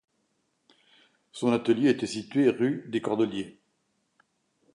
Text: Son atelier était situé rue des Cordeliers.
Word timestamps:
Son 1.31 1.53
atelier 1.53 1.87
était 1.91 2.07
situé 2.07 2.49
rue 2.49 2.85
des 2.87 3.01
Cordeliers. 3.01 3.59